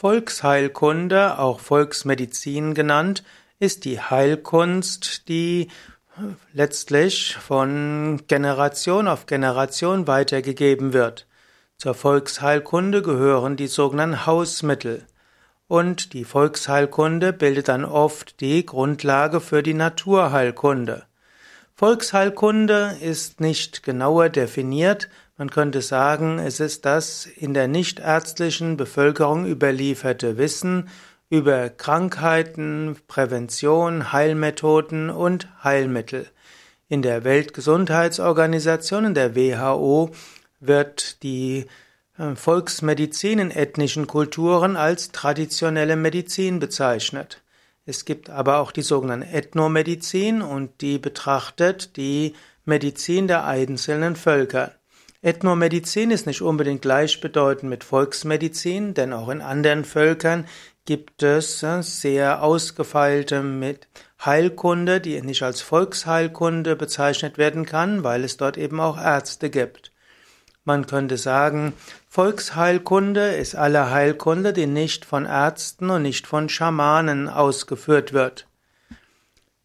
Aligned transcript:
Volksheilkunde, 0.00 1.40
auch 1.40 1.58
Volksmedizin 1.58 2.74
genannt, 2.74 3.24
ist 3.58 3.84
die 3.84 4.00
Heilkunst, 4.00 5.28
die 5.28 5.72
letztlich 6.52 7.34
von 7.34 8.22
Generation 8.28 9.08
auf 9.08 9.26
Generation 9.26 10.06
weitergegeben 10.06 10.92
wird. 10.92 11.26
Zur 11.78 11.94
Volksheilkunde 11.94 13.02
gehören 13.02 13.56
die 13.56 13.66
sogenannten 13.66 14.24
Hausmittel. 14.24 15.04
Und 15.66 16.12
die 16.12 16.24
Volksheilkunde 16.24 17.32
bildet 17.32 17.66
dann 17.66 17.84
oft 17.84 18.40
die 18.40 18.64
Grundlage 18.64 19.40
für 19.40 19.64
die 19.64 19.74
Naturheilkunde. 19.74 21.06
Volksheilkunde 21.74 22.98
ist 23.00 23.40
nicht 23.40 23.82
genauer 23.82 24.28
definiert, 24.28 25.08
man 25.38 25.50
könnte 25.50 25.82
sagen, 25.82 26.40
es 26.40 26.58
ist 26.58 26.84
das 26.84 27.24
in 27.24 27.54
der 27.54 27.68
nichtärztlichen 27.68 28.76
Bevölkerung 28.76 29.46
überlieferte 29.46 30.36
Wissen 30.36 30.88
über 31.30 31.68
Krankheiten, 31.68 32.96
Prävention, 33.06 34.12
Heilmethoden 34.12 35.10
und 35.10 35.48
Heilmittel. 35.62 36.26
In 36.88 37.02
der 37.02 37.22
Weltgesundheitsorganisation, 37.22 39.04
in 39.04 39.14
der 39.14 39.36
WHO, 39.36 40.10
wird 40.58 41.22
die 41.22 41.66
äh, 42.18 42.34
Volksmedizin 42.34 43.38
in 43.38 43.50
ethnischen 43.52 44.08
Kulturen 44.08 44.74
als 44.76 45.12
traditionelle 45.12 45.94
Medizin 45.94 46.58
bezeichnet. 46.58 47.42
Es 47.86 48.04
gibt 48.04 48.28
aber 48.28 48.58
auch 48.58 48.72
die 48.72 48.82
sogenannte 48.82 49.28
Ethnomedizin 49.28 50.42
und 50.42 50.80
die 50.80 50.98
betrachtet 50.98 51.96
die 51.96 52.34
Medizin 52.64 53.28
der 53.28 53.44
einzelnen 53.44 54.16
Völker. 54.16 54.77
Ethnomedizin 55.20 56.12
ist 56.12 56.26
nicht 56.26 56.42
unbedingt 56.42 56.82
gleichbedeutend 56.82 57.68
mit 57.68 57.82
Volksmedizin, 57.82 58.94
denn 58.94 59.12
auch 59.12 59.28
in 59.28 59.40
anderen 59.40 59.84
Völkern 59.84 60.46
gibt 60.84 61.24
es 61.24 61.62
äh, 61.64 61.82
sehr 61.82 62.42
ausgefeilte 62.42 63.42
mit 63.42 63.88
Heilkunde, 64.24 65.00
die 65.00 65.20
nicht 65.22 65.42
als 65.42 65.60
Volksheilkunde 65.60 66.76
bezeichnet 66.76 67.36
werden 67.36 67.66
kann, 67.66 68.04
weil 68.04 68.22
es 68.22 68.36
dort 68.36 68.56
eben 68.56 68.80
auch 68.80 68.96
Ärzte 68.96 69.50
gibt. 69.50 69.92
Man 70.64 70.86
könnte 70.86 71.16
sagen, 71.16 71.72
Volksheilkunde 72.08 73.34
ist 73.34 73.56
alle 73.56 73.90
Heilkunde, 73.90 74.52
die 74.52 74.66
nicht 74.66 75.04
von 75.04 75.24
Ärzten 75.24 75.90
und 75.90 76.02
nicht 76.02 76.28
von 76.28 76.48
Schamanen 76.48 77.28
ausgeführt 77.28 78.12
wird. 78.12 78.46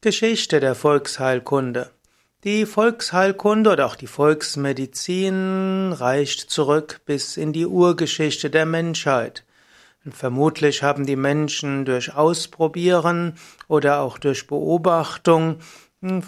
Geschichte 0.00 0.60
der 0.60 0.74
Volksheilkunde 0.74 1.90
die 2.44 2.66
Volksheilkunde 2.66 3.70
oder 3.70 3.86
auch 3.86 3.94
die 3.94 4.08
Volksmedizin 4.08 5.92
reicht 5.92 6.50
zurück 6.50 7.00
bis 7.06 7.36
in 7.36 7.52
die 7.52 7.66
Urgeschichte 7.66 8.50
der 8.50 8.66
Menschheit. 8.66 9.44
Und 10.04 10.14
vermutlich 10.14 10.82
haben 10.82 11.06
die 11.06 11.16
Menschen 11.16 11.84
durch 11.84 12.14
Ausprobieren 12.14 13.34
oder 13.68 14.00
auch 14.00 14.18
durch 14.18 14.48
Beobachtung 14.48 15.58
hm, 16.00 16.24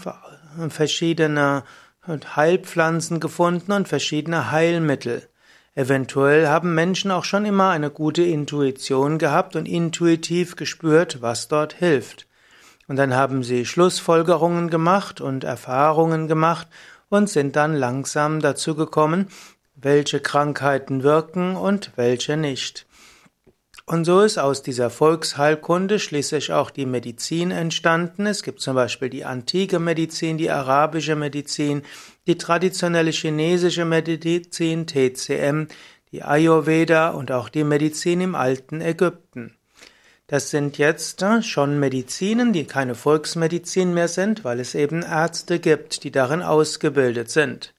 verschiedene 0.69 1.65
Heilpflanzen 2.07 3.19
gefunden 3.19 3.73
und 3.73 3.89
verschiedene 3.89 4.53
Heilmittel. 4.53 5.29
Eventuell 5.75 6.47
haben 6.47 6.77
Menschen 6.77 7.11
auch 7.11 7.25
schon 7.25 7.45
immer 7.45 7.71
eine 7.71 7.91
gute 7.91 8.23
Intuition 8.23 9.19
gehabt 9.19 9.57
und 9.57 9.67
intuitiv 9.67 10.55
gespürt, 10.55 11.21
was 11.21 11.49
dort 11.49 11.73
hilft. 11.73 12.29
Und 12.89 12.97
dann 12.97 13.15
haben 13.15 13.43
sie 13.43 13.65
Schlussfolgerungen 13.65 14.69
gemacht 14.69 15.21
und 15.21 15.45
Erfahrungen 15.45 16.29
gemacht 16.29 16.69
und 17.09 17.31
sind 17.31 17.57
dann 17.57 17.75
langsam 17.75 18.41
dazu 18.41 18.75
gekommen, 18.75 19.29
welche 19.75 20.21
Krankheiten 20.21 21.03
wirken 21.03 21.57
und 21.57 21.93
welche 21.97 22.37
nicht. 22.37 22.87
Und 23.87 24.07
so 24.07 24.23
ist 24.23 24.39
aus 24.39 24.63
dieser 24.63 24.89
Volksheilkunde 24.89 25.99
schließlich 25.99 26.53
auch 26.53 26.71
die 26.71 26.87
Medizin 26.87 27.51
entstanden. 27.51 28.25
Es 28.25 28.43
gibt 28.43 28.61
zum 28.61 28.75
Beispiel 28.75 29.11
die 29.11 29.27
antike 29.27 29.79
Medizin, 29.79 30.39
die 30.39 30.51
arabische 30.51 31.17
Medizin, 31.17 31.83
die 32.27 32.39
traditionelle 32.39 33.11
chinesische 33.11 33.85
Medizin, 33.85 34.87
TCM, 34.87 35.67
die 36.13 36.23
Ayurveda 36.23 37.11
und 37.11 37.31
auch 37.31 37.51
die 37.51 37.65
Medizin 37.65 38.23
im 38.23 38.35
alten 38.35 38.81
Ägypten. 38.81 39.55
Das 40.27 40.49
sind 40.49 40.79
jetzt 40.79 41.21
äh, 41.21 41.43
schon 41.43 41.79
Medizinen, 41.79 42.55
die 42.55 42.65
keine 42.65 42.95
Volksmedizin 42.95 43.93
mehr 43.93 44.09
sind, 44.09 44.43
weil 44.43 44.59
es 44.59 44.75
eben 44.75 45.03
Ärzte 45.03 45.59
gibt, 45.59 46.03
die 46.03 46.11
darin 46.11 46.41
ausgebildet 46.41 47.31
sind. 47.31 47.75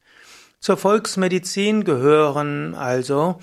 Zur 0.59 0.77
Volksmedizin 0.77 1.83
gehören 1.83 2.75
also 2.75 3.39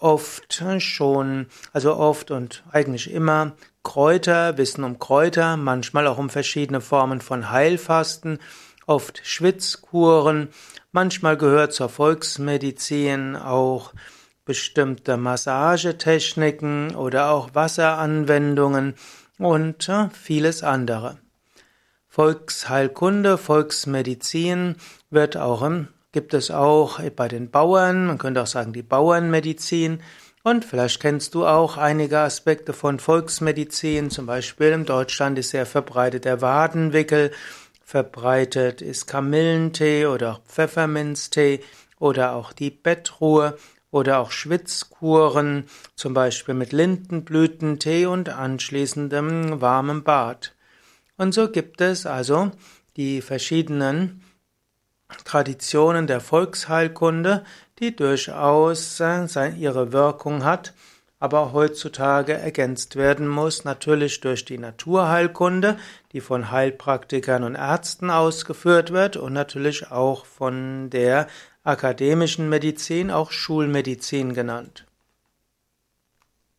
oft 0.00 0.62
schon, 0.78 1.46
also 1.72 1.96
oft 1.96 2.30
und 2.30 2.64
eigentlich 2.70 3.10
immer 3.10 3.52
Kräuter, 3.82 4.56
Wissen 4.56 4.84
um 4.84 4.98
Kräuter, 4.98 5.56
manchmal 5.56 6.06
auch 6.06 6.18
um 6.18 6.30
verschiedene 6.30 6.80
Formen 6.80 7.20
von 7.20 7.50
Heilfasten, 7.50 8.38
oft 8.86 9.20
Schwitzkuren, 9.24 10.48
manchmal 10.90 11.36
gehört 11.36 11.74
zur 11.74 11.90
Volksmedizin 11.90 13.36
auch 13.36 13.92
bestimmte 14.48 15.18
Massagetechniken 15.18 16.96
oder 16.96 17.32
auch 17.32 17.50
Wasseranwendungen 17.54 18.94
und 19.38 19.90
äh, 19.90 20.08
vieles 20.10 20.62
andere. 20.62 21.18
Volksheilkunde, 22.08 23.36
Volksmedizin 23.36 24.76
wird 25.10 25.36
auch 25.36 25.60
im, 25.60 25.88
gibt 26.12 26.32
es 26.32 26.50
auch 26.50 26.98
bei 27.14 27.28
den 27.28 27.50
Bauern, 27.50 28.06
man 28.06 28.16
könnte 28.16 28.42
auch 28.42 28.46
sagen 28.46 28.72
die 28.72 28.82
Bauernmedizin. 28.82 30.00
Und 30.42 30.64
vielleicht 30.64 31.00
kennst 31.00 31.34
du 31.34 31.44
auch 31.46 31.76
einige 31.76 32.20
Aspekte 32.20 32.72
von 32.72 33.00
Volksmedizin, 33.00 34.08
zum 34.08 34.24
Beispiel 34.24 34.68
in 34.68 34.86
Deutschland 34.86 35.38
ist 35.38 35.50
sehr 35.50 35.66
verbreitet 35.66 36.24
der 36.24 36.40
Wadenwickel, 36.40 37.32
verbreitet 37.84 38.80
ist 38.80 39.06
Kamillentee 39.06 40.06
oder 40.06 40.32
auch 40.32 40.40
Pfefferminztee 40.46 41.60
oder 41.98 42.32
auch 42.34 42.54
die 42.54 42.70
Bettruhe 42.70 43.58
oder 43.90 44.18
auch 44.18 44.30
Schwitzkuren, 44.30 45.64
zum 45.96 46.14
Beispiel 46.14 46.54
mit 46.54 46.72
Lindenblütentee 46.72 48.06
und 48.06 48.28
anschließendem 48.28 49.60
warmem 49.60 50.04
Bad. 50.04 50.54
Und 51.16 51.32
so 51.32 51.50
gibt 51.50 51.80
es 51.80 52.06
also 52.06 52.50
die 52.96 53.22
verschiedenen 53.22 54.22
Traditionen 55.24 56.06
der 56.06 56.20
Volksheilkunde, 56.20 57.44
die 57.78 57.96
durchaus 57.96 59.00
äh, 59.00 59.48
ihre 59.56 59.92
Wirkung 59.92 60.44
hat, 60.44 60.74
aber 61.18 61.52
heutzutage 61.52 62.34
ergänzt 62.34 62.94
werden 62.96 63.26
muss, 63.26 63.64
natürlich 63.64 64.20
durch 64.20 64.44
die 64.44 64.58
Naturheilkunde, 64.58 65.78
die 66.12 66.20
von 66.20 66.50
Heilpraktikern 66.50 67.42
und 67.42 67.54
Ärzten 67.56 68.10
ausgeführt 68.10 68.92
wird 68.92 69.16
und 69.16 69.32
natürlich 69.32 69.90
auch 69.90 70.26
von 70.26 70.90
der 70.90 71.26
akademischen 71.68 72.48
Medizin, 72.48 73.10
auch 73.10 73.30
Schulmedizin 73.30 74.32
genannt. 74.32 74.87